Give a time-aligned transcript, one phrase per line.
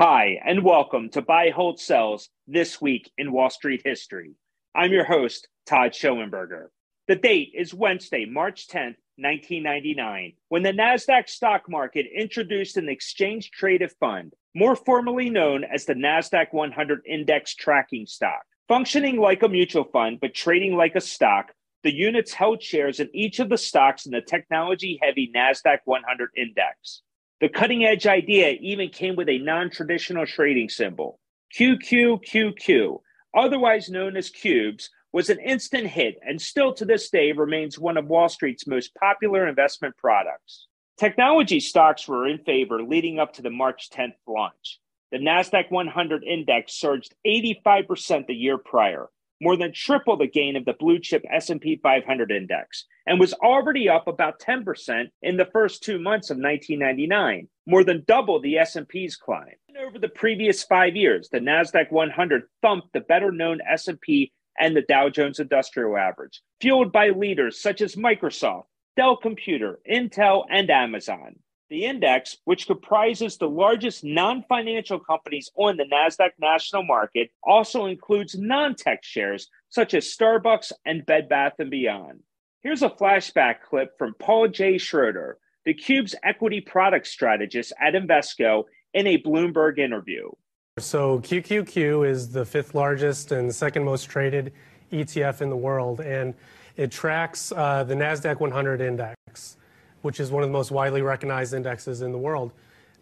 [0.00, 4.36] Hi, and welcome to Buy, Hold, Sells This Week in Wall Street History.
[4.72, 6.66] I'm your host, Todd Schoenberger.
[7.08, 13.50] The date is Wednesday, March 10th, 1999, when the NASDAQ stock market introduced an exchange
[13.50, 18.44] traded fund, more formally known as the NASDAQ 100 Index Tracking Stock.
[18.68, 21.52] Functioning like a mutual fund, but trading like a stock,
[21.82, 26.30] the units held shares in each of the stocks in the technology heavy NASDAQ 100
[26.36, 27.02] Index.
[27.40, 31.20] The cutting edge idea even came with a non traditional trading symbol.
[31.56, 33.00] QQQQ,
[33.36, 37.96] otherwise known as Cubes, was an instant hit and still to this day remains one
[37.96, 40.66] of Wall Street's most popular investment products.
[40.98, 44.80] Technology stocks were in favor leading up to the March 10th launch.
[45.12, 49.08] The Nasdaq 100 index surged 85% the year prior,
[49.40, 53.88] more than triple the gain of the blue chip S&P 500 index and was already
[53.88, 59.16] up about 10% in the first 2 months of 1999, more than double the S&P's
[59.16, 59.54] climb.
[59.68, 64.82] And over the previous 5 years, the Nasdaq 100 thumped the better-known S&P and the
[64.82, 68.64] Dow Jones Industrial Average, fueled by leaders such as Microsoft,
[68.96, 71.36] Dell Computer, Intel, and Amazon.
[71.70, 77.86] The index, which comprises the largest non financial companies on the NASDAQ national market, also
[77.86, 82.20] includes non tech shares such as Starbucks and Bed Bath & Beyond.
[82.62, 84.78] Here's a flashback clip from Paul J.
[84.78, 90.30] Schroeder, the Cube's equity product strategist at Invesco, in a Bloomberg interview.
[90.78, 94.54] So, QQQ is the fifth largest and second most traded
[94.90, 96.32] ETF in the world, and
[96.76, 99.58] it tracks uh, the NASDAQ 100 index
[100.02, 102.52] which is one of the most widely recognized indexes in the world.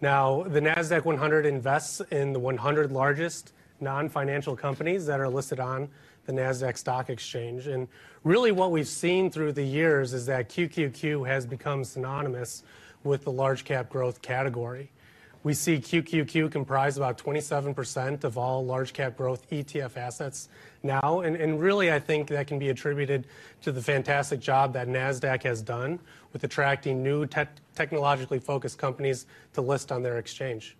[0.00, 5.60] Now, the NASDAQ 100 invests in the 100 largest non financial companies that are listed
[5.60, 5.88] on
[6.26, 7.66] the NASDAQ Stock Exchange.
[7.66, 7.88] And
[8.24, 12.62] really, what we've seen through the years is that QQQ has become synonymous
[13.04, 14.90] with the large cap growth category.
[15.46, 20.48] We see QQQ comprise about 27% of all large cap growth ETF assets
[20.82, 21.20] now.
[21.20, 23.28] And, and really, I think that can be attributed
[23.62, 26.00] to the fantastic job that NASDAQ has done
[26.32, 27.42] with attracting new te-
[27.76, 30.76] technologically focused companies to list on their exchange.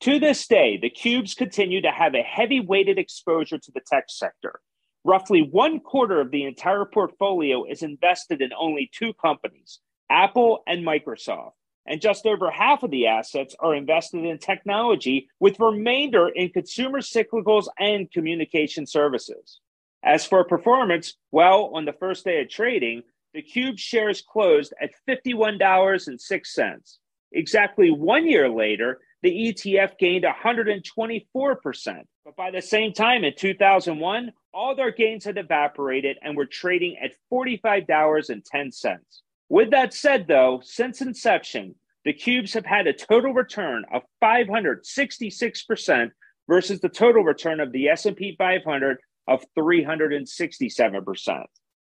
[0.00, 4.04] To this day, the Cubes continue to have a heavy weighted exposure to the tech
[4.08, 4.60] sector.
[5.04, 10.82] Roughly one quarter of the entire portfolio is invested in only two companies, Apple and
[10.82, 11.52] Microsoft
[11.88, 17.00] and just over half of the assets are invested in technology, with remainder in consumer
[17.00, 19.60] cyclicals and communication services.
[20.04, 24.90] As for performance, well, on the first day of trading, the Cube shares closed at
[25.08, 26.98] $51.06.
[27.32, 32.02] Exactly one year later, the ETF gained 124%.
[32.24, 36.96] But by the same time in 2001, all their gains had evaporated and were trading
[37.02, 39.00] at $45.10.
[39.48, 46.10] With that said, though, since inception, the cubes have had a total return of 566%
[46.48, 51.44] versus the total return of the S&P 500 of 367%.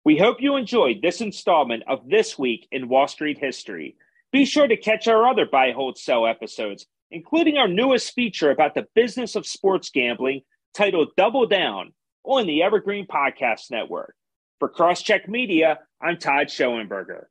[0.05, 3.97] We hope you enjoyed this installment of This Week in Wall Street History.
[4.33, 8.75] Be sure to catch our other Buy, Hold, Sell episodes, including our newest feature about
[8.75, 10.43] the business of sports gambling
[10.75, 11.93] titled Double Down
[12.25, 14.15] on the Evergreen Podcast Network.
[14.59, 17.25] For Crosscheck Media, I'm Todd Schoenberger.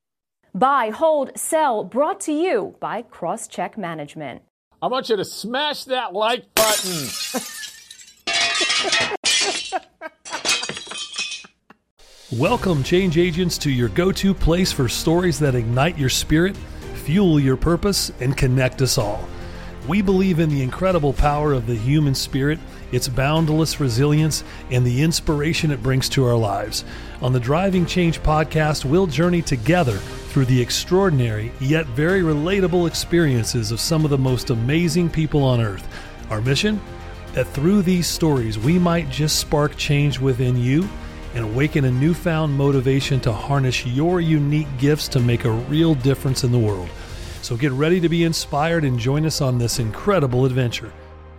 [0.55, 4.41] Buy, hold, sell, brought to you by Crosscheck Management.
[4.81, 7.07] I want you to smash that like button.
[12.39, 16.57] Welcome, change agents, to your go to place for stories that ignite your spirit,
[16.95, 19.29] fuel your purpose, and connect us all.
[19.87, 22.57] We believe in the incredible power of the human spirit,
[22.91, 26.85] its boundless resilience, and the inspiration it brings to our lives.
[27.21, 33.71] On the Driving Change podcast, we'll journey together through the extraordinary yet very relatable experiences
[33.71, 35.87] of some of the most amazing people on earth.
[36.29, 36.79] Our mission?
[37.33, 40.87] That through these stories, we might just spark change within you
[41.33, 46.43] and awaken a newfound motivation to harness your unique gifts to make a real difference
[46.43, 46.89] in the world.
[47.41, 50.91] So get ready to be inspired and join us on this incredible adventure.